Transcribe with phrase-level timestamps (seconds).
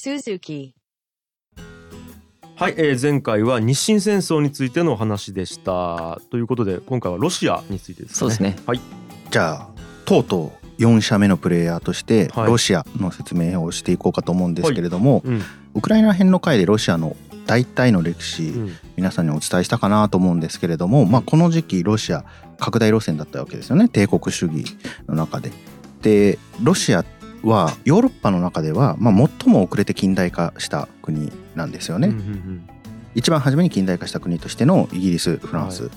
[0.00, 0.72] Suzuki.
[2.56, 6.18] はい、えー前回は日清戦争についてのお話でした。
[6.30, 8.16] ということで今回はロシアについてですね。
[8.16, 8.56] そうですね。
[8.64, 8.80] はい。
[9.30, 9.68] じゃあ
[10.06, 12.46] とうとう4社目のプレイヤーとしてはい。
[12.46, 15.42] ロシアの説明をしていこうかと思うんですけれども、うん。
[15.74, 17.14] ウクライナ編の回でロシアの
[17.44, 18.76] 大体の歴史、うん。
[18.96, 22.24] 皆さんにお伝えしたかなと思うんですけれども、まあ、この時期ロシア
[22.58, 23.86] 拡大路線だったわけですよね。
[23.90, 24.64] 帝国主義
[25.06, 25.52] の中で。
[26.00, 27.04] でロシア
[27.42, 32.08] はヨーロッパの中では、まあ、最も遅れて近代化した国なんですよね。
[32.08, 32.68] うんうん
[33.14, 35.90] 一番初めに近代化した国としてのイギリスフランス、は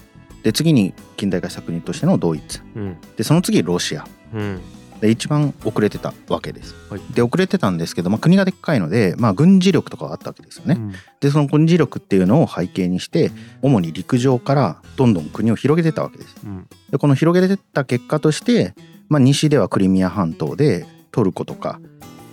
[0.43, 2.61] で次に近代化した国としてのドイツ。
[2.75, 2.97] うん。
[3.15, 4.05] でその次ロシア。
[4.33, 4.61] うん。
[4.99, 6.75] で一番遅れてたわけです。
[6.89, 7.01] はい。
[7.13, 10.75] で遅れてたんですけど、まあ、国がでっかいので、まあ、軍事力とかはあったわけですよね。
[10.77, 10.93] うん。
[11.19, 16.35] でその軍事力っていうのを背景にして主に陸上からどんどん国を広げてたわけです。
[16.43, 16.67] うん。
[16.89, 18.73] でこの広げてった結果として、
[19.07, 21.79] まあ、西ではクリミア半島でトルコとか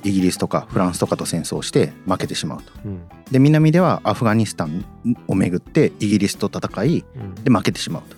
[0.02, 2.72] イギリスとかフランスとかと戦争して負けてしまうと。
[2.84, 4.84] うんで南ではアフガニスタン
[5.28, 8.16] をめぐってイギリスと戦いうんで負けてしまうと。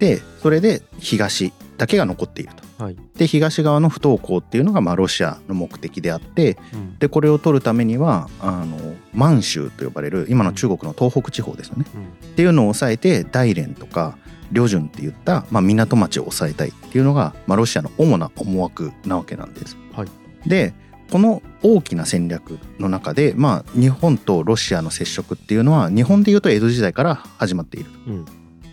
[0.00, 2.84] うんでそれで東だけが残っていると。
[2.84, 2.96] はい。
[3.16, 6.98] で東側の不登校っていうのがまあロシアの目的であってうん。
[6.98, 12.02] でこれを取るためにはあの満州と呼ばれる今の中国の東北地方ですよね、うん。
[12.02, 14.18] っていうのを抑えて大連とか
[14.52, 19.76] 旅順っていった、まあ、港町を抑えたいっていうのが、まあ、ロシアの主な思惑なわけなんです。
[19.92, 20.08] はい。
[20.48, 20.74] で
[21.10, 27.90] この大きな戦略の中で、まあ、日本とロシアの接触っていうのは日本でいうと江戸時代から始まっている。
[28.08, 28.26] うん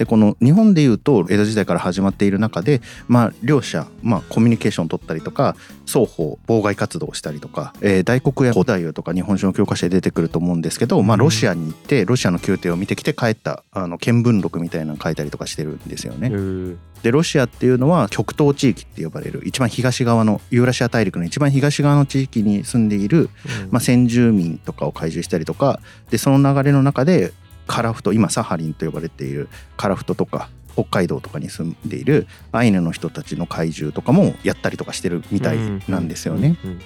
[0.04, 16.28] でこの日本でいうと江戸時代から始まっている中で、まあ、両者、まあ、コミュニケーションを取ったりとか双方妨害活動をしたりとか、えー大黒や古代とか日本史の教科書で出てくると思うんですけど、まあ、ロシアに行ってロシアの宮廷を見てきて帰ったあの見聞録みたいなの書いたりとかしてるんですよへね。
[16.28, 16.78] ー。
[17.02, 23.30] でロシアっていうのは極東地域って呼ばれる一番東側のユーラシア大陸の一番東側の地域に住んでいる
[23.64, 23.72] うん。
[23.72, 25.80] まあ、先住民とかを懐柔したりとか
[26.10, 27.34] でその流れの中で
[27.68, 35.58] カラフト今サハリンと呼ばれているカラフトとか北海道とかに住んでいるアイヌの人たちの怪獣とかもやったりとかしてるみたい
[35.88, 36.58] なんですよね。
[36.64, 36.80] うんうん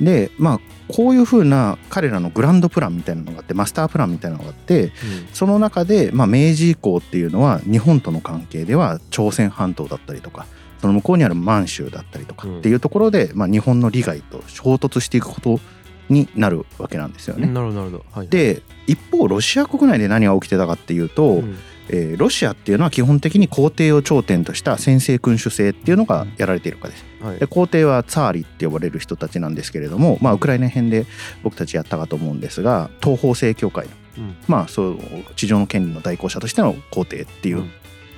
[0.00, 4.92] でまあこういうふうな彼らのグランドプランみたいなのがあってマスタープランみたいなのがあって
[5.32, 10.46] その中で、まあ、明治以降っていうのは日本との関係では朝鮮半島だったりとか
[10.80, 15.60] その向こうにある満州だったりとかっていうところで、まあ、日本の利害と衝突していくこと
[16.08, 17.46] になるわけなんですよね。
[17.46, 18.04] うんなるほどなるほど。
[18.12, 21.56] はいで一方ロシア国内で何が起きてたかっていうと、うん。
[21.90, 27.04] えーロシアっていうのは基本的に皇帝を頂点とした専制君主制っていうのがやられているからです。
[27.20, 27.38] はい。
[27.38, 31.06] で皇帝はツァーリって呼ばれる人たちなんですけれども、まあ、ウクライナ編で
[31.42, 34.36] 僕たちやったかと思うんですが東方正教会の、うん。
[34.48, 34.98] まあそう
[35.36, 37.70] 地上の権利の代行者としての皇帝っていう、うん。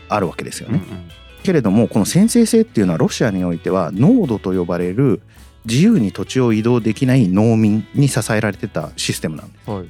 [0.09, 0.81] あるわけですよね。
[0.89, 1.11] うんうん
[1.47, 5.23] けれどもこの先制制っていうのはロシアにおいては農土と呼ばれる
[5.69, 9.71] 自由に土地を移動できない農民に支えられてたシステムなんです。
[9.71, 9.89] はい。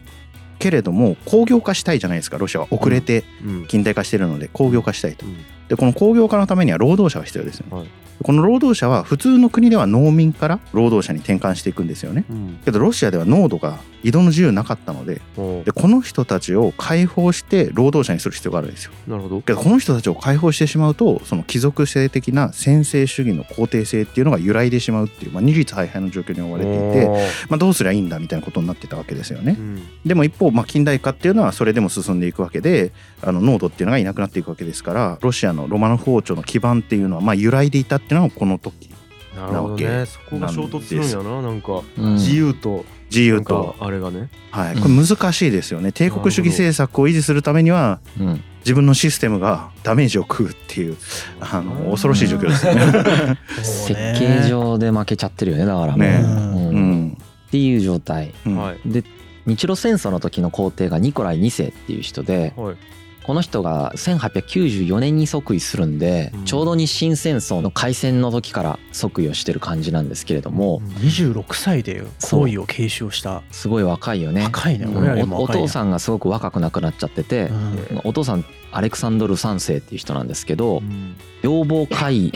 [0.59, 2.69] けれども工業化したいじゃないですかロシアは。
[2.71, 3.67] 遅れてうん。
[3.67, 5.27] 近代化してるので工業化したいと。
[5.27, 5.37] うん
[5.69, 7.77] でこの工業化のためには労働者が必要ですよね。
[7.77, 7.89] はい
[8.23, 12.25] この労働者は普通の国では農民から労働者に転換していくんですよね。
[12.31, 15.21] うんけどロシアでは農土が移動の自由なかったので
[15.65, 18.93] でこの人たちを解放して労働者にする必要があるんですよ。
[19.07, 27.09] なるほどけどこの人たちを解放してしまうとその貴族性的な専制主義の皇帝性っていうのが揺らいでしまうっていう、まあ、二律背反の状況に追われていて、
[27.49, 29.63] まあ、どうすりゃいいんだみたいなことになってたわけですよねう。
[29.63, 38.91] んでも一方、まあ、近代化っていうのはそれでも進んでいくわけであの濃度っていうのがいなくなっていくわけですからロシアのロマノフ王朝の基盤っていうのはまあ揺らいでいたっていうのはこの時
[39.37, 40.07] なるほどね。
[40.07, 41.83] そこが衝突するんやななんか。
[41.99, 42.15] うん。
[42.15, 44.31] 自由と自由と、あれがね。
[44.51, 45.93] はい、これ難しいですよね。
[45.93, 48.43] 帝国主義政策を維持するためにはうん。
[48.61, 50.97] 自分のシステムがダメージを食うっていう
[51.39, 53.39] あの恐ろしい状況ですよ ね。
[53.63, 56.21] 設計上で負けちゃってるよねだからもう、ね。
[56.23, 56.69] うん。
[56.69, 57.19] っうん。
[57.53, 58.35] ていう状態。
[58.45, 58.57] うん。
[58.57, 58.79] はい。
[58.85, 59.05] で
[59.47, 62.77] 日露戦争の時の皇帝がニコライ2世っていう人ではい
[63.27, 66.45] この人が1894年に即位するんで、うん。
[66.45, 73.43] ちょうど日清戦争の開戦の時から即位をしてる感じなんですけれども、26歳で皇位を継承した。
[73.51, 74.45] すごい若いよね。
[74.45, 74.97] 若いねうん。
[74.99, 77.49] 俺らよお父さんがすごく若くなくなっちゃってて、
[77.91, 78.01] うん。
[78.05, 81.17] お父さんアレクサンドル3世っていう人なんですけど、うん。
[81.43, 82.33] 要望怪異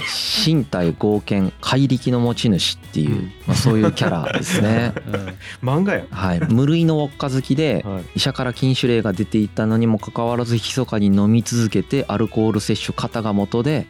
[0.47, 3.33] 身体合憲怪力の持ち主っていう、うん。
[3.47, 4.93] まあ、そういうキャラですね。
[5.63, 6.05] 漫画や。
[6.11, 8.03] はい、無類のウォッカ好きではい。
[8.17, 13.87] 医者から禁酒令が出ていたのにもかかわらず密かに飲み続けてアルコール摂取型が元で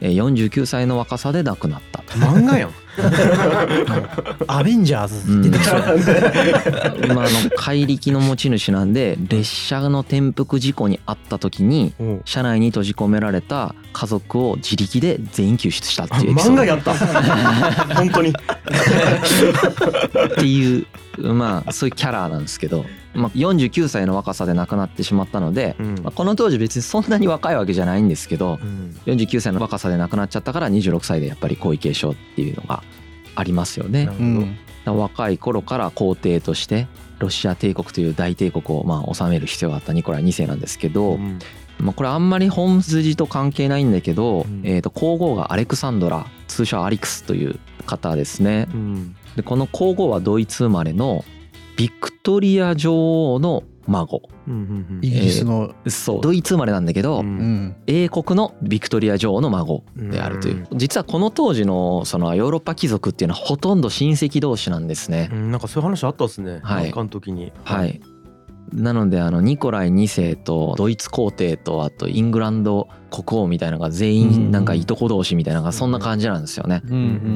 [0.00, 2.00] えー49歳の若さで亡くなった。
[2.16, 2.70] 漫画やん。
[4.48, 5.84] アベンジャーズ出てきそうや
[7.14, 12.22] まあ、あの怪力の持ち主なんで列車の転覆事故に遭った時にうん。
[12.24, 16.94] 車内に閉じ込められた家族を自力で全員救出したっていう漫画やった。
[17.94, 18.30] 本当に。
[18.30, 18.34] っ
[20.36, 20.86] ていう
[21.18, 22.84] まあそういうキャラなんですけど、
[23.14, 25.94] まあ、49歳の若さで亡くなってしまったので、うん。
[26.02, 29.00] まあ、この当時別にそんなに若いわけじゃないんですけどうん。
[29.06, 32.82] 49歳の若さで亡くなっちゃったから26歳でやっぱり皇位継承っていうのが
[33.34, 34.08] ありますよね。
[34.84, 36.86] 若い頃から皇帝として
[37.18, 41.38] ロシア帝国という大帝国をまあ治める必要があったニコライ2世なんですけど、うん。
[41.78, 44.62] まあ、これあんまり本筋と関係ないんだけど、うん。
[44.64, 48.68] えー、と皇后がアレクサンドラ通称アリクスという方ですね。
[48.72, 51.24] うんでこの皇后はドイツ生まれの
[51.76, 54.22] ビクトリア女王の孫。
[54.48, 56.20] うんうんイギリスの、そう。
[56.20, 57.26] ドイツ生まれなんだけど、うん。
[57.26, 57.76] うん。
[57.86, 60.66] 英国のビクトリア女王の孫であるという。
[60.72, 65.28] 実はこの当時のそのヨーロッパ貴族っていうのはほとんど親戚同士なんですね。
[65.32, 65.34] う。
[65.36, 65.50] ん。
[65.50, 66.60] なんかそういう話あったっすね。
[66.62, 66.84] はい。
[66.84, 67.52] なんかの時に。
[67.64, 68.00] はい、
[68.72, 76.82] なのであのニコライ2世とドイツ皇帝とあとイングランド国王みたいなのが全員なんかいとこ同士みたいなのがそんな感じなんですよね。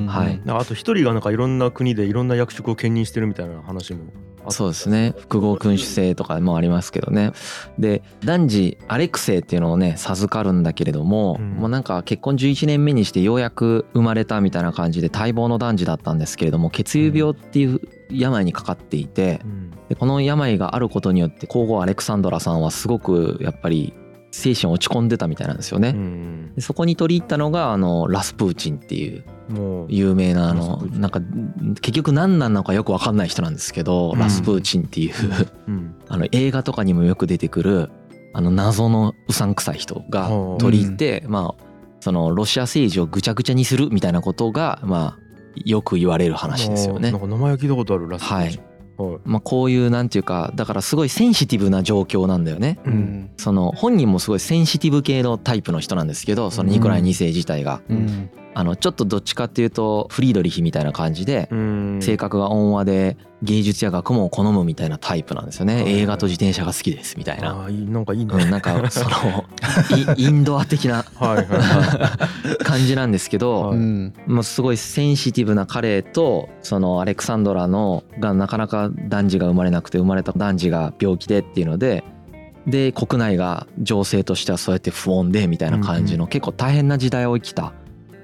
[0.09, 0.43] はい。
[0.47, 4.05] あと一人がなんかいろんな国でいろんな役職を兼任してるみたいな話も
[4.49, 5.15] そうですね。
[5.19, 7.33] 複合君主制とかもありますけどね。
[7.79, 11.51] で男児アレクセイっていうのをね授かるんだけれども、うん。
[11.53, 17.81] もうなんか結婚11年目にしてようやく生まれたみたいな感じで待望の男児だったんですけれども血友病っていう
[18.11, 19.71] 病にかかっていてうん。
[19.89, 23.93] でこの病があることによって皇后アレクサンドラさんはすごくやっぱり
[24.31, 25.91] 精神落ち込んでたみたいなんですよね。
[25.91, 29.25] うんでそこに取り入ったのがあのラスプーチンっていう
[29.89, 31.21] 有名なあのなんか
[31.81, 34.19] 結局何なのかよく分かんない人なんですけど、うん。
[34.19, 35.15] ラスプーチンっていう
[35.67, 35.95] うん。
[36.09, 37.91] あの映画とかにもよく出てくる
[38.33, 41.65] あの謎のうさんくさい人がはあ取り入って、まあ
[42.01, 47.11] そのロシア政治をぐちゃぐちゃにするみたいなことがまあよく言われる話ですよね。
[47.11, 47.21] なん。
[47.21, 48.47] か名前は聞いたことあるらしいはい。
[48.47, 48.61] はい。
[49.25, 52.79] まあ、こういうなんていうかだからすごいセンシティブな状況なんだよね。
[52.85, 52.97] ううん。
[52.97, 61.99] んその本人もすごいセンシティブ系のタイプの人なんですけどそのニコライ2世自体が、うんあのちょっとどっちかっていうとフリードリヒみたいな感じでうん。
[62.03, 65.85] 性格が温和で芸術や学問を好むみたいなタイプなんですよね。
[65.87, 67.65] 映画と自転車が好きですみたいな。
[67.65, 68.35] あなんかいいね。
[68.35, 69.45] うん、なんかその
[70.17, 72.29] イインドア的なはいはいは
[72.65, 73.79] 感じなんですけど、はい。
[73.79, 74.13] うん。
[74.27, 82.05] もうすごいセンシティブな彼とそのアレクサンドラのがなかなか男児が生まれなくて生まれた男児が病気でっていうので
[82.67, 87.73] で国内が情勢としてはそうやって不穏でみたいな感じの結構大変な時代を生きた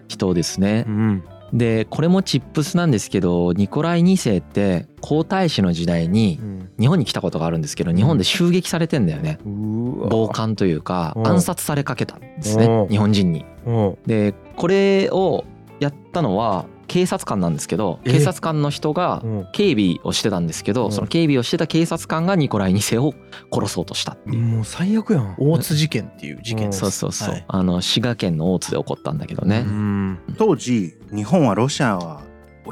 [0.08, 0.82] 人ですねい。
[0.82, 9.38] うんでこれもチップスなんですけどニコライ2世って皇太子の時代にうん日本に来たことがあるんですけど日本で襲撃されてんだよね。
[9.44, 13.44] 暴漢というかうん暗殺されかけたんですねうん日本人に。
[13.64, 15.44] うんでこれを
[15.78, 18.12] やったのは警察官なんですけどえ？
[18.12, 19.48] 警察官の人がうん。
[19.52, 20.76] 警備をしてたんですけうん。
[20.76, 23.14] どその警備をしてた警察官がニコライ2世を
[23.52, 24.38] 殺そうとしたっていう。
[24.38, 25.36] もう最悪やん。
[25.38, 26.80] 大津事件っていう事件です。
[26.80, 27.44] そうそうそう、はい。
[27.48, 30.18] あの滋賀県の大津で起こったんだけどね、うん。
[30.38, 32.22] 当時日本はロシアは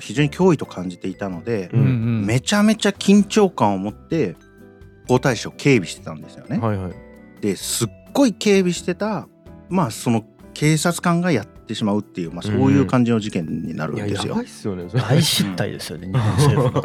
[0.00, 2.26] 非常に脅威と感じていたので、うんうん。
[2.26, 4.36] めちゃめちゃ緊張感を持って
[5.08, 6.58] 皇太子を警備してたんですよね。
[6.58, 6.92] はいはい。
[7.40, 9.28] ですっごい警備してた
[9.68, 10.24] まあその
[10.54, 14.32] 警察官がやってしまうっていう、まあ、そういう感じの事件になるんですよ。
[14.32, 16.82] やばいっすよね大失態ですよね日本 政府の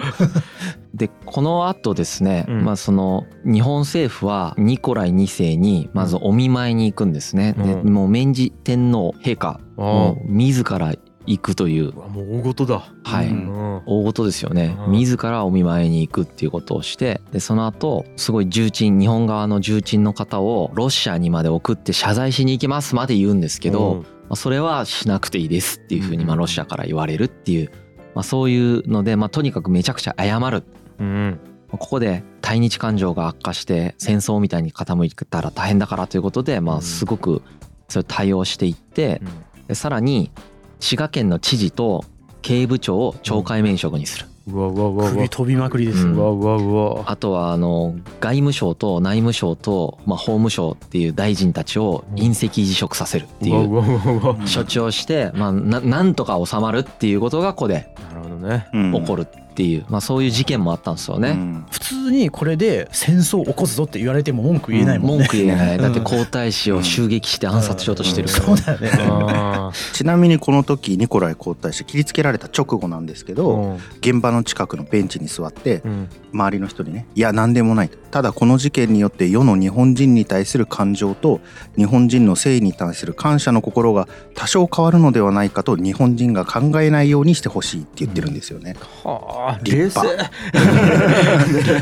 [0.94, 2.66] でこの後ですね、うん。
[2.66, 7.94] まあその日本政府はニコライ2世にまずお見舞いに行くんですね、でうん。
[7.94, 9.82] もう明治天皇陛下あ。
[9.82, 10.94] もう自ら
[11.26, 11.94] 行くという。
[12.04, 12.84] あもう大事だ。
[13.04, 13.82] はい、うんうん。
[13.86, 14.76] 大事ですよね。
[14.88, 14.92] うん。
[14.94, 27.72] 自らお見舞いに行くっていうことをしてでその後すごい重鎮日本側の重鎮の方をロシアにまで送って謝罪しに行きますまで言うんですけど、うんまあそれはしなくていいですっていうふうにまあうんロシアから言われるっていう、
[28.16, 30.64] まあ、そういうので、まあ、とにかくめちゃくちゃ謝る。
[31.00, 31.40] うん
[31.72, 36.82] ここで対日感情が悪化して戦争みたいに傾いたら大変だからということで、まあ、うん。
[36.82, 37.44] すごく
[37.88, 39.22] それ対応していって
[39.68, 40.32] でさらに
[40.80, 42.04] 滋賀県の知事と
[42.42, 44.29] 警部長を懲戒免職にする。
[44.52, 47.04] うわうわうわ首飛びまくりですよ、うんうわうわうわ。
[47.06, 58.68] あとはあの外務省と内務省と、まあ、法務省っていう大臣たちを隕石辞職させるっていう処置をして、まあ、ななんとか収まるっていうことがここでなるほどね。
[58.74, 58.94] うん。
[58.94, 61.32] 起こるっていう、まあ、そういう事件もあったんですよね。
[61.32, 61.66] うん。
[61.72, 65.18] 普通にこれで戦争を起こすぞって言われても文句言えないもんね。
[65.18, 65.76] 文句言えない。
[65.76, 65.82] うん。
[65.82, 68.30] だって皇太子を襲撃して暗殺しようとしてる。
[68.30, 68.44] から。
[68.46, 68.90] そうだよね。
[69.12, 73.76] あ ちなみにこの時ニコライ皇太子切りつけられた直後なんですけーど、うん。
[74.00, 76.10] 現場の近くのベンチに座ってうん。
[76.34, 81.42] 周りの人にね「いや何でもない」ただこの事件によって世の日本人に対する感情と
[81.78, 88.76] 日本人の誠意に対する感謝の心が多少変わるのではないかと日本人が考えないようにしてほしいって言ってるんですよね。
[89.04, 90.00] はあ立冷静。
[90.02, 90.32] 派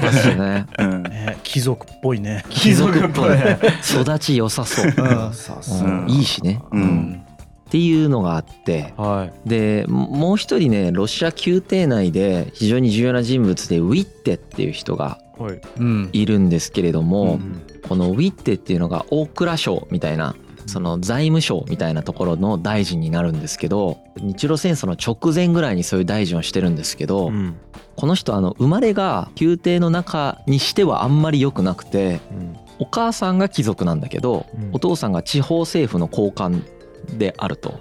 [0.02, 0.66] ですよね。
[0.80, 1.04] うん。
[1.04, 2.44] ね貴族っぽいね。
[2.50, 3.30] 貴族っぽい。
[4.02, 4.86] 育ち良さそう。
[4.86, 5.34] うん。
[5.34, 6.10] さうん。
[6.10, 6.62] いいしね。
[6.72, 6.82] うん。
[6.82, 7.24] うん。
[7.68, 8.94] っていうのがあって。
[8.98, 9.50] はい。
[9.50, 16.26] でももう一人ねロシア宮廷内で非常に重要な人物でウィッテっていう人がはい。
[16.26, 17.62] るんですけれども、うん。
[17.88, 20.36] このウィッテっていうのが大蔵省みたいな
[20.68, 27.56] その財務省みたいなところの大臣になるんですけど日露戦争の直前ぐらいにそういう大臣をしてるんですけど、うん。
[27.96, 32.58] この人あの生まれが宮廷の中にしてはあんまり良くなくてうん。
[32.80, 34.70] お母さんが貴族なんだけど、うん。
[34.74, 36.64] お父さんが地方政府の高官
[37.18, 37.80] であると。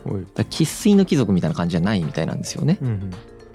[0.49, 2.79] 生粋の貴族みたいな感じじゃないみたいなんですよね。
[2.81, 3.11] うん。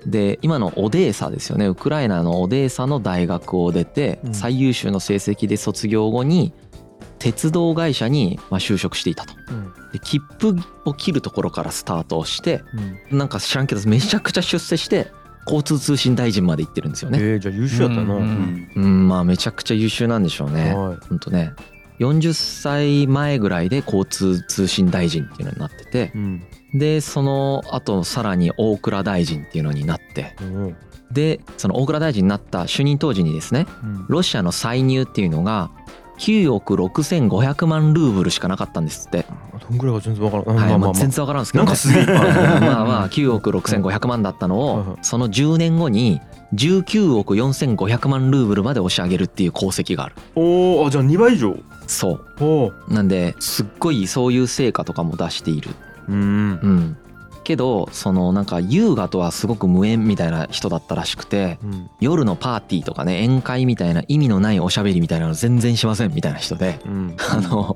[0.05, 1.67] で今のオデーサですよね。
[1.67, 4.33] ウクライナのオデーサの大学を出てうん。
[4.33, 6.53] 最優秀の成績で卒業後に
[7.21, 9.33] 鉄道会社にまあ就職していたと。
[9.49, 9.73] うん。
[9.93, 12.63] で切符を切るところからスタートをして
[13.11, 13.17] うん。
[13.17, 15.11] なんか知らんけどめちゃくちゃ出世して
[15.45, 17.19] 交通通信大臣まで行ってるんですよね。
[17.21, 18.15] えーじゃあ優秀やったな。
[18.15, 18.71] ううんん。
[18.75, 19.07] うん。
[19.07, 20.73] まあめちゃくちゃ優秀なんでしょうね。
[20.73, 20.97] はい。
[21.07, 21.53] ほんとね。
[21.99, 26.43] 40歳前ぐらいで交通通信大臣っていうのになっててうん。
[26.73, 30.75] でその後さらに大蔵大臣っていうのになってうん
[31.11, 34.05] でその大蔵大臣になった就任当時にですねうん。
[34.09, 35.69] ロシアの歳入っていうのが
[36.21, 39.25] 9億6500万ルーブルしかなかったんですって、
[39.67, 40.55] どんぐらいか全然わからん。
[40.55, 42.05] はいまあ、全然わからんですけど、ね、なんかすげえ。
[42.05, 46.21] まあまあ9億6500万だったのをその10年後に
[46.53, 50.15] 19億4500万ルーブルまで押し上げるっていう功績がある。
[50.35, 51.57] おお、あじゃあ2倍以上？
[51.87, 52.25] そう。
[52.39, 52.73] おお。
[52.87, 55.71] なんですっごいそういう成果とかも出している。
[56.07, 56.15] うん。
[56.15, 56.19] う
[56.67, 56.97] ん
[57.51, 61.89] けどそのなんか優雅とはすごく無縁みたいな人だったらしくてうん。
[61.99, 67.15] 夜のパーティーとかね宴会みたいな意味のないおしゃべりみたいなの全然しませんみたいな人でうん。
[67.29, 67.75] あの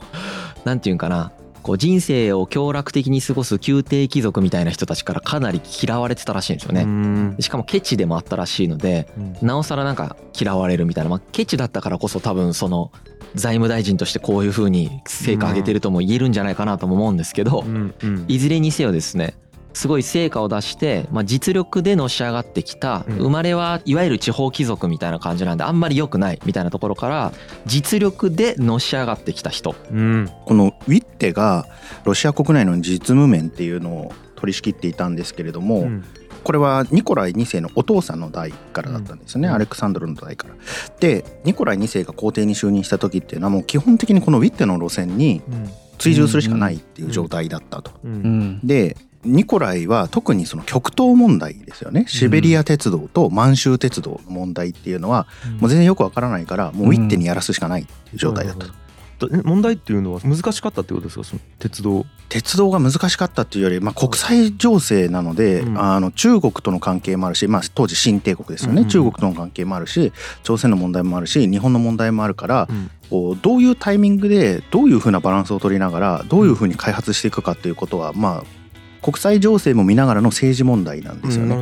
[0.63, 6.83] なんていうんかなこう人生を享楽的に過ごす宮廷貴族みたいな人たちからかなり嫌われてたらしいんですようね。
[6.83, 7.35] ん。
[7.39, 12.91] しかもケチでもあったらしいのでうんなおさらなんか嫌われるみたいな、まあ、ケチだったからこそ多分その
[13.33, 17.93] 財務大臣としてこういう風に成果上げてるとも言えるんじゃないかなとも思うんですけどうん。
[18.01, 18.25] うん。
[18.27, 19.35] いずれにせよですね
[19.75, 27.31] すごい成果を出して、まあ、実力でのし上がってきたうん生まれはいわゆる地方貴族みたいな感じなんであんまり良くないみたいなところから
[27.65, 30.31] 実力でのし上がってきた人うん。
[30.45, 31.65] このウィッテが
[32.05, 36.05] ロシア国内の実務面っていうのを取り仕切っていたんですけれども、うん。
[36.43, 40.53] これはニコライ2世のお父さんの代からだったんですよね、うんアレクサンドルの代から。
[40.99, 45.41] でニコライ2世が皇帝に就任した時っていうのはもう基本的にこのウィッテの路線に
[45.97, 47.91] 追従するしかないっていう状態だったと。
[48.03, 48.07] う。
[48.07, 52.05] うんんでニコライは特にその極東問題ですよね。
[52.07, 55.27] シベリア鉄道と満州鉄道の問題っていうのは
[55.59, 58.67] もう全然よくわからないからもうウィッテにやらすしかないっていう状態だった
[59.43, 61.23] 問題っていうのは難しかったってことですか？
[61.23, 62.05] その鉄道。
[62.27, 65.79] 鉄道が難しかったっていうより、まあ、国際情勢なので、うん。
[65.81, 68.89] あの中国との関係もあるし、まあ、当時新帝国ですよね、うんうん。
[68.89, 70.11] 中国との関係もあるし
[70.43, 72.91] 朝鮮の問題もあるし日本の問題もあるからうん。
[73.09, 78.43] こうどういうタイミングでどういうふうなバランスを取りながらどういうふうに開発していくかっていうことはまあ
[79.05, 81.55] 国際情勢も見ながらの政治問題なんですよね。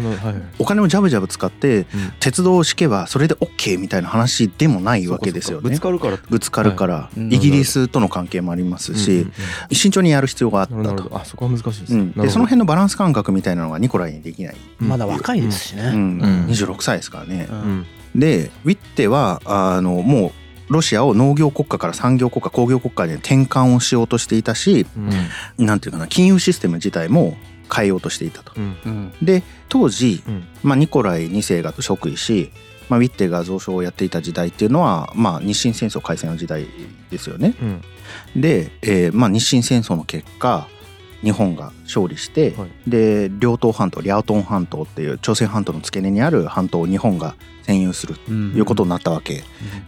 [0.59, 1.85] お金をジャブジャブ使ってうん。
[2.21, 5.69] 鉄道を敷けばそれで OK みたいな話でもないわけですよね。
[5.69, 6.17] ぶつかるから。
[6.29, 7.35] ぶつかるから、い。
[7.35, 9.27] イギリスとの関係もありますし、
[9.73, 11.09] 慎重にやる必要があったと。
[11.13, 15.83] あそこは難しいですでその辺のバランス感覚みたいなのがニコライにできない、まだ若いですしね。
[15.83, 15.93] うん。
[15.93, 16.45] うん。
[16.47, 17.49] 26歳ですからね。
[18.15, 20.31] でウィッテはあのもう
[20.73, 24.85] ロシアを農業国家から産業国家工業国家に転換をしようとしていたし
[25.57, 25.65] うん。
[25.65, 27.37] なんていうかな金融システム自体も
[27.73, 28.51] 変えようとしていたと。
[28.57, 28.77] うん。
[28.85, 30.47] うんで当時、うん。
[30.61, 32.51] まあ、ニコライ2世が即位し、
[32.89, 36.67] まあ、ウィッテが蔵書をやっていた時代っていうのは、まあ、日清戦争開戦の時代
[37.09, 37.55] ですよね。
[38.35, 38.41] うん。
[38.41, 40.67] で、えーまあ、日清戦争の結果
[41.23, 42.69] 日本が勝利して、はい。
[42.87, 48.53] で両東半島リャオトン半島っていう朝鮮半島の付け根にある半島を日本が占有するとうん。
[48.55, 49.43] いうことになったわけ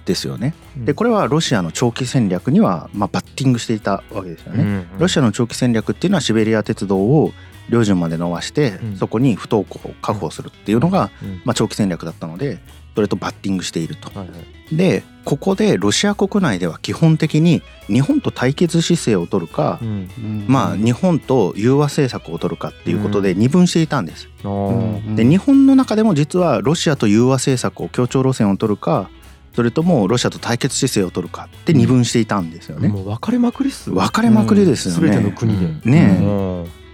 [0.05, 0.53] ですよね。
[0.77, 0.86] うん。
[0.86, 4.63] でこれはロシアの長期戦略には、まあ、バッティングしていたわけですよね。
[4.63, 7.34] うんロシアの長期戦略っていうのはシベリア鉄道を
[7.70, 8.98] 領順まで伸ばして、うん。
[8.98, 11.41] そこに不登校を確保するっていうのが、うん。
[11.46, 12.60] まあ、長期戦略だったので
[12.96, 14.08] それとバッティングしていると。
[14.18, 14.34] はいは
[14.72, 14.75] い。
[14.75, 20.46] でここでロシア国内では基本的に日本と対決姿勢を取るか、うん。
[20.48, 24.30] まあ日本と融和政策を取るかっていうことで二分していたんです。
[24.44, 25.16] あー。
[25.16, 29.10] で日本の中でも実はロシアと融和政策を協調路線を取るか
[29.56, 32.90] それともロシアと対決姿勢を取るかって二分していたんですよね。
[32.90, 35.36] もう分かれまくりっす分かれまくりですよ全てのね。
[35.38, 36.18] 国で、ね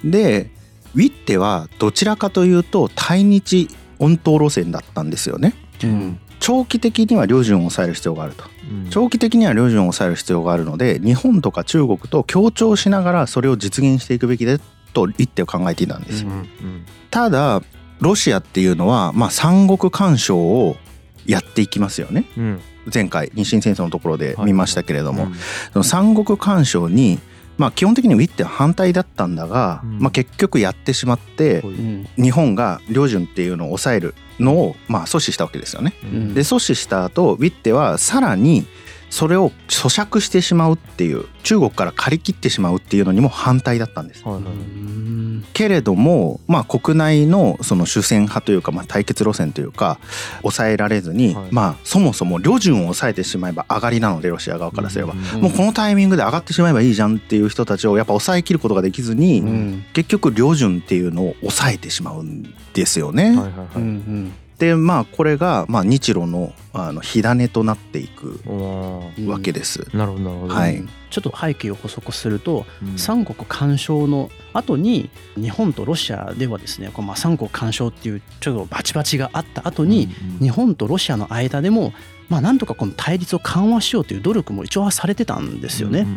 [0.03, 0.11] うん。
[0.11, 0.51] で
[0.93, 5.53] ウィッテはどちらかというと対日温当路線だったんですよね。
[5.87, 8.43] うん長期的には領事を抑える必要があると。
[8.67, 8.89] うん。
[8.89, 14.59] 長期的には領事を抑える必要があるので日本とか中国と協調しながらそれを実現していくべきで
[14.93, 16.29] と一手を考えていたんですよ。
[16.29, 16.85] うんうん。
[17.11, 17.61] ただ
[17.99, 20.75] ロシアっていうのは、まあ、三国干渉を
[21.27, 22.25] やっていきますよね。
[22.35, 22.61] うん。
[22.91, 25.33] 前回日清戦争のところで見ましたけれども、うん
[25.73, 27.19] その三国干渉に、
[27.61, 29.99] まあ、基本的にウィッテは反対だったんだが、うん。
[29.99, 31.61] まあ、結局やってしまって
[32.17, 35.93] 日本が領準っていうのを抑えるのを、まあ、阻止したわけですよね。
[36.03, 36.33] うん。
[36.33, 38.65] で阻止した後ウィッテはさらに
[39.11, 44.23] それを咀嚼してしまうっていう中国から借り切ってしまうっていうのにも反対だったんです。
[44.23, 44.43] はいはい。
[44.43, 45.01] うん
[45.53, 49.99] けれども、まあ、国内のその主戦派というか、まあ、対決路線というか
[50.41, 51.47] 抑えられずに、はい。
[51.51, 55.41] まあ、そもそも旅順を抑えてしまえば上がりなのでロシア側からすれば、うん。
[55.41, 59.85] もうこのタイミングで上がってしまえばいいじゃんっていう人たちをやっぱ抑えきることができずに、うん。
[59.93, 63.25] 結局旅順っていうのを抑えてしまうんですよね。
[63.25, 63.77] はいはいはい。
[63.77, 68.53] うんでまあこれが、まあ、日露のあの火種となっていくう
[69.23, 69.27] ん。
[69.27, 69.89] わけです。
[69.93, 70.53] なるほどなるほど。
[70.53, 70.87] はい。
[71.09, 72.97] ちょっと背景を補足するとうん。
[72.97, 81.91] 三国干渉の後に日本とロシアではですねこうまあ三国干渉っていうちょっとバチバチがあった後に日本とロシアの間でも
[82.31, 86.07] まあなんとかこの対立を緩和しようという努力も一応はされてたんですよね。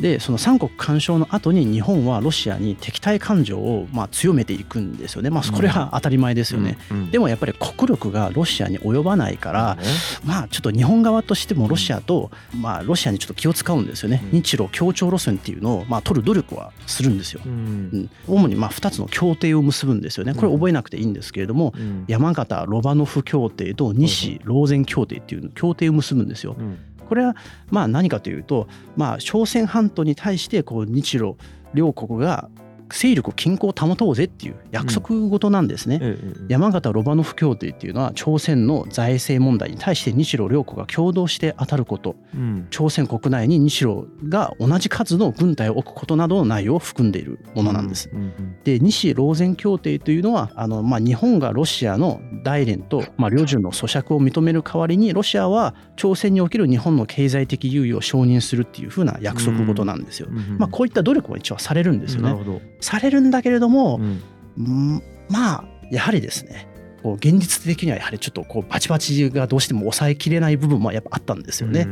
[0.00, 5.28] でその三国干渉の後に日本はロシアに敵対感情をまあ強めていくんですよね。
[5.28, 6.78] まあこれは当たり前ですよね。
[7.10, 9.78] でももやっぱり国力がロシアに及ばないから、
[10.24, 14.22] まあちょっと日本側としてもロシアと、まあロシアにちょっと気を使うんですよね。
[14.32, 17.40] うん日露協調路線っていうのをまあ取る努力はするんですよ。
[17.44, 17.54] ううん
[18.02, 20.34] ん、主にまあ2つの協定を結ぶんですよね。
[20.34, 26.54] これ覚えなくていいんですけれども、うん山形ロバノフ協定と西ローゼン協定っていう協定を結ぶんですよ。
[26.56, 27.36] うんこれは
[27.70, 31.34] まあ何かというと、まあ、朝鮮半島に対してこう日露
[31.72, 32.50] 両国が
[32.88, 35.98] 勢力均衡を保とうぜっていう約束事なんですね。
[36.00, 48.10] ええええ山形ロバノフ協定っていうのは朝鮮の財政問題に対して日露両国が共同して当たることうん朝鮮国内に日露が同じ数の軍隊を置くことなどの内容を含んでいるものなんです。
[48.12, 60.28] うんうんで西ローゼン協定というのはあの、まあ、日本がロシアの大連と、まあ、領事の租借を認める代わりにロシアは朝鮮における日本の経済的優位を承認するっていうふうな約束事なんですよ。
[60.30, 62.34] うんうんまあ、こういった努力も一応されるんですよね。
[62.80, 64.22] されるんだけれどもう、ん。
[64.58, 66.66] うんまあやはりですね
[67.02, 71.86] こう現実的にはやはりちょっとこうバチバチがどうしても抑えきれない部分もやっぱあったんですよね。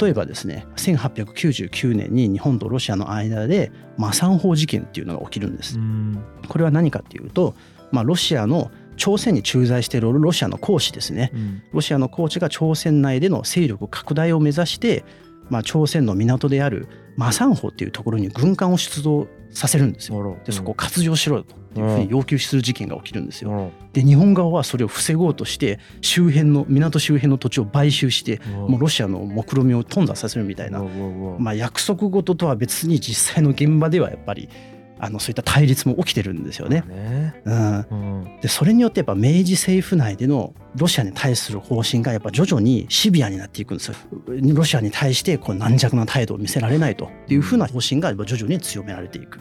[0.00, 5.78] 例えばですね1899年に日本とロシアの間でマサン法事件っていうのが起きるんです。
[5.78, 5.80] う。
[5.80, 6.24] ん。
[6.48, 7.54] これは何かっていうと、
[7.92, 11.30] まあ、ロシアの朝鮮に駐在しているロシアの公使ですね。
[11.32, 11.62] うん。
[11.72, 15.04] ロシアの公使が朝鮮内での勢力拡大を目指して、
[15.50, 20.36] まあ、朝鮮の港であるマサンホっていうところに軍艦を出動させるんですよ。
[20.44, 23.50] でそこを活用しろよというふうに要求する事件が起きるんですよ。
[23.50, 23.70] うん。
[23.92, 30.82] で日本側はそれを防ごうとして周辺の港周辺の土地を買収してもうロシアの目論見みを頓挫させるみたいな。
[31.38, 34.48] まあ、約束事とは別に実際の現場ではやっぱり
[35.00, 36.82] あのそういった対立も起きてるんですよね。
[36.88, 37.42] ね。
[37.44, 38.40] うん、うん。
[38.40, 43.94] でそれによってやっぱ明治政府内でのロシアに対する方針がやっぱ徐々にシビアになっていくんですよ。
[44.26, 49.40] ロシアに対してこう軟弱な態度を見せられないというふうな方針がやっぱ徐々に強められていく、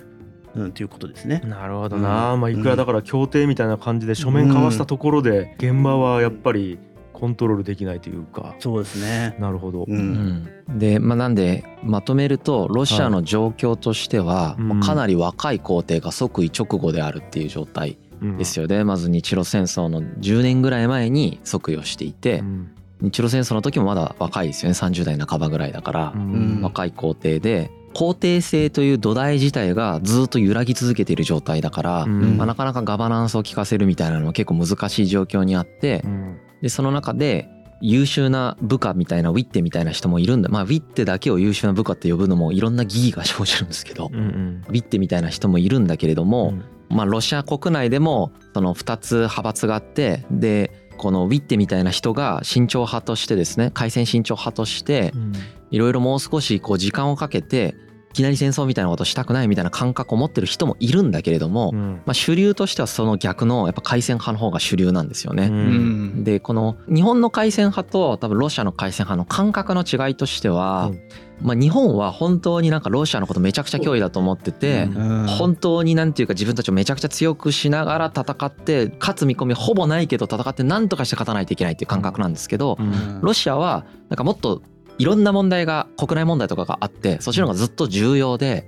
[0.56, 1.42] うん、ということですね。
[1.46, 2.42] なるほどな、うん。
[2.42, 6.80] まあいくらだから協定みたいな感じで書面交わしたところで現場はやっぱり
[7.20, 8.56] コントロールできないというか。
[8.60, 9.36] そうですね。
[9.40, 10.48] なるほど、う、うん。
[10.72, 22.72] んで、まあ、なんでまとめるとロシアの状況としては、うんもうかなり若い皇帝が即位直後であるっていう状態うんですよね、まず日露戦争の10年ぐらい前に即位をしていて、うん。
[23.02, 24.78] 日露戦争の時もまだ若いですよね。
[24.78, 26.62] 30代半ばぐらいだからう、ん。
[26.62, 32.38] 若い皇帝で皇帝制という土台自体がずっと揺らぎ続けている状態だから、うん。
[32.38, 37.50] まあ、なかなかガバナンスを効かせるみたいなのも結構難しい状況にあってうんでその中で
[37.82, 40.50] 優秀な部下みたいなウィッテみたいな人もいるんだ。
[40.50, 44.64] まあウィッテだけを優秀な部下って呼ぶのもいろんな疑義が生じるんですけど、うんうん。
[44.68, 46.52] ウィッテみたいな人もいるんだけれども、う
[46.94, 46.96] ん。
[46.96, 55.34] まあ、ロシア国内でもその2つ派閥があってでこのウィッテみたいな人が慎重派としてですね開戦慎重派としてうん。
[55.70, 57.76] いろいろもう少しこう時間をかけて
[58.18, 62.02] きなり戦争みたいなことしたくないみたいな感覚を持ってる人もいるんだけれども、うん。
[62.06, 65.46] まあ、主流としてはその逆のやっぱ開戦派の方が主流なんですよね。
[65.46, 66.24] うん。
[66.24, 71.00] でこの日本の開戦派と多分ロシアの開戦派の感覚の違いとしては、うん。
[71.40, 75.28] まあ、日本は本当になんかロシアのことめちゃくちゃ脅威だと思ってて、うん。
[75.28, 83.22] 本当になんていうか自分たちをめちゃくちゃ強くしながら戦って勝つ見込みほぼないけど戦って何とかして勝たないといけないっていう感覚なんですけど、うん。
[83.22, 84.64] ロシアはなんかもっと
[85.00, 88.68] いろんな問題が国内問題とかがあってそっちの方がずっと重要で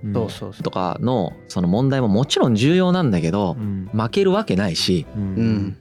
[0.63, 3.89] とかのその問題ももちろん重要なんだけどうん。
[3.91, 5.05] 負けるわけないし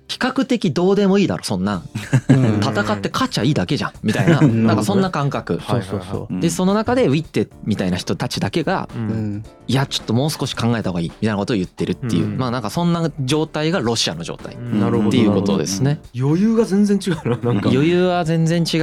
[0.08, 1.88] 比較的どうでもいいだろそんなん。
[2.28, 2.60] うん。
[2.60, 4.40] 戦って勝っちゃいいだけじゃんみたいな。
[4.40, 4.66] うん。
[4.66, 5.60] なんかそんな感覚。
[6.40, 8.88] でその中でウィッテみたいな人たちだけが
[9.66, 12.38] いやちょっともう少し考えた方がいいみたいなことを言ってるっていう、うん。
[12.38, 16.00] まあなんかそんな状態がロシアの状態っなるほどていうことですね。
[16.18, 17.68] 余裕が全然違うななんか。
[17.68, 18.78] 余裕は全然違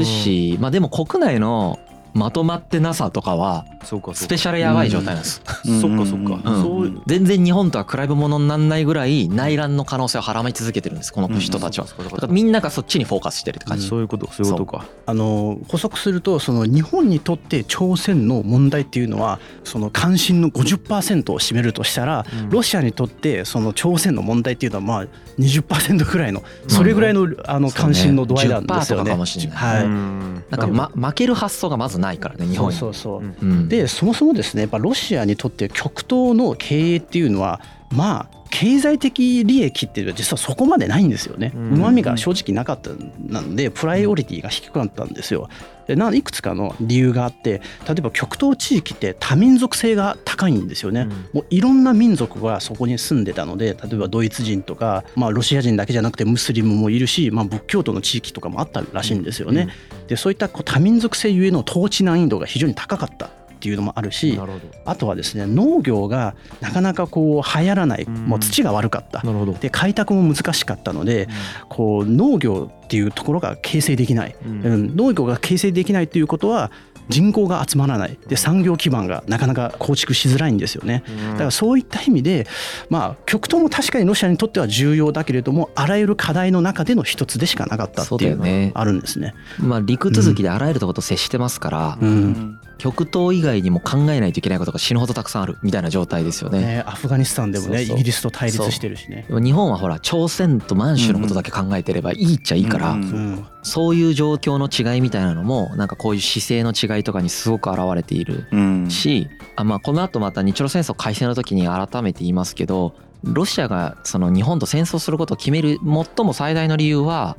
[0.00, 1.78] うし、まあでも国内の
[2.14, 3.64] まとまってなさとかは
[4.12, 5.42] スペシャルやばい状態なんです。
[5.80, 6.50] そっかそっか。
[6.50, 6.62] うん。
[6.62, 11.86] そう全然日本とは比べ物にならないぐらい内乱の可能性をはらみ続けてるんですこの人たちは。
[12.28, 13.86] みんながそっちにフォーカスしてるって感じ。
[13.86, 14.86] そういうことそういうことか。
[15.06, 22.50] あの補足するとその日本にとって朝鮮の問題っていうのはその関心の50%を占めるとしたら、うん。
[22.50, 25.06] ロシアにとってその朝鮮の問題っていうのはまあ
[25.38, 29.10] 20%ぐらいのそれぐらいのあの関心の度合いなんですよ10%とね。
[29.10, 29.56] かかもしれない。
[29.56, 30.44] はい、うん。
[30.50, 32.76] なんか、ま、負ける発想がまずないからね日本に。
[32.76, 32.94] そう。
[32.94, 33.20] そうそう。
[33.20, 33.36] うん。
[33.40, 33.68] うん。
[33.68, 37.60] でそもそもですねやっぱロシアにとって極東の経営っていうのは
[37.90, 41.52] まあ経済的利益っていうのは実はそこまでないんですよね。
[41.54, 42.90] ううんまみが正直なかった
[43.26, 45.48] なんでプライオリティが低くなったんですよ。
[45.86, 51.08] でないくつかの理由があって例えば極東地域って多民族性が高いんですよね。
[51.32, 59.68] もういろんな民族がそこに住んでたので例えばドイツ人とか、まあ、ロシア人だけじゃなくてムスリムもいるし、まあ、仏教徒の地域とかもあったらしいんですよね。
[60.06, 64.40] でそういったこう多民族性ゆえの統治難易度が非常に高かったっていうのもあるし
[64.86, 68.14] あとはですね農業がなかなかこう流行らないうん。
[68.24, 69.22] もう土が悪かった。
[69.60, 71.28] で開拓も難しかったので
[71.68, 74.62] こう農業っていうところが形成できない、うん。
[74.64, 76.70] うん、農業が形成できないということは
[77.10, 78.18] 人口が集まらない。
[78.28, 81.02] で産業基盤がなかなか構築しづらいんですよね。
[81.32, 82.46] だからそういった意味で、
[82.88, 89.34] まあ、極東も確かにロシアにとっては重要だけれどもあらゆる課題の中での一つでしかなかったっていうのがあるんですね。
[89.58, 96.60] まあ陸続きであらゆるところと接してますから、うん極東以外にも考えないといけないことが死ぬほどたくさんあるみたいな状態ですよね。
[96.60, 99.26] ね、アフガニスタンでもねそうそうイギリスと対立してるしね。
[99.28, 117.36] 日本はほら朝鮮と満州のことだけ考えてればいいっちゃいいから、うんうんそういう状況の違いみたいなのもなんかこういう姿勢の違いとかにすごく現れているうんし、あまあこの後また日露戦争開戦の時に改めて言いますけどロシアがその日本と戦争することを決める最も最大の理由は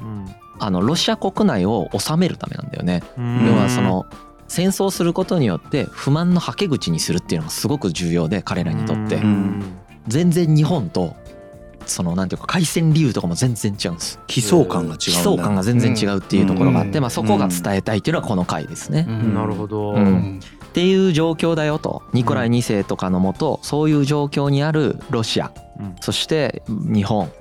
[0.60, 3.01] あのロシア国内を治めるためなんだよね。
[3.17, 4.06] うん要はその
[4.52, 9.16] 戦争することによって不満のはけ口にするっていうのがすごく重要で彼らにとって。
[9.16, 9.64] うん。
[10.10, 11.16] 全然日本と
[11.86, 14.20] そのなんていうか開戦理由とかも全然違うんです。
[14.28, 17.02] 悲壮感が違う悲壮感が全然違うっていうところがあって、うん。
[17.02, 19.06] まあ、そこが伝えたいっていうのはこの回ですね。
[19.08, 19.34] うん。
[19.34, 20.42] なるほど、うん。
[20.66, 25.54] っていう状況だよとニコライ2世とかのもとそういう状況にあるロシア。
[25.80, 25.96] うん。
[26.02, 27.32] そして日本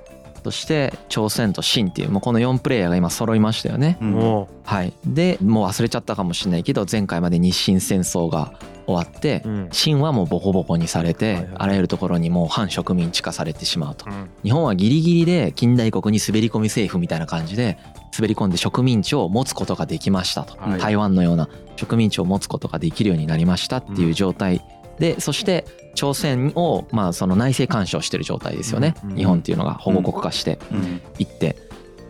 [0.43, 3.97] そして朝鮮と清っていうもうこの4プレイヤーが今揃いましたよね。
[4.01, 4.11] うん。
[4.11, 8.53] もはい、でもう忘れちゃったかもしれないけど前回まで日清戦争が
[8.87, 9.69] 終わってう、うん。
[9.71, 11.49] 清はもうボコボコにされはいてはい。
[11.55, 14.05] あらゆるところにもう反植民地化されてしまうと。
[14.09, 14.29] うん。
[14.43, 17.77] 日本はギリギリで近代国に滑り込み政府みたいな感じで
[18.17, 20.79] 滑り込んで植民地を持つことができましたと、はい。
[20.79, 24.61] 台湾のような植民地を持つことができるようになりましたっていう状態
[25.01, 31.01] でそして朝鮮をまあその内政干渉してる状態ですよね、うん日本っていうのが保護国化してうん。
[31.17, 31.57] いって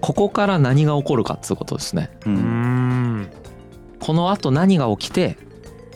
[0.02, 2.10] ここから何が起こるかっつうことですね。
[4.00, 5.38] このあと何が起きて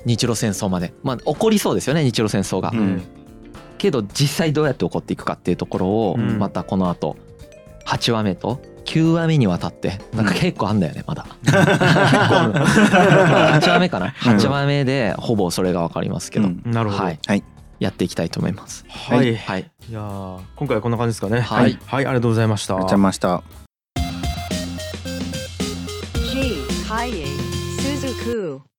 [0.06, 0.94] 日露戦争まで。
[1.04, 3.02] まあ起こりそうですよね日露戦争が、うん。
[3.78, 6.40] けど実際どうやって起こっていくかっていうところをうん。
[6.40, 7.18] またこの後
[7.86, 11.26] 8話目と9話目にわたってなんか結構あんだよねまだ。
[11.44, 12.54] 結構ある
[13.62, 14.10] 8話目かな。
[14.20, 16.62] 8話目でほぼそれが分かりますけど、うん。
[16.66, 17.04] なるほど。
[17.04, 17.44] はい、はい。
[17.80, 18.86] やっていきたいと思います。
[18.88, 19.72] はい、はい。
[19.90, 19.94] い。
[19.94, 21.42] やー今回はこんな感じですかね。
[21.42, 21.78] はい。
[21.86, 22.76] はい、ありがとうございました。
[22.76, 23.44] ありがとうございました。
[26.32, 26.66] G.
[26.88, 27.26] Kaye
[27.80, 28.75] Suzuku.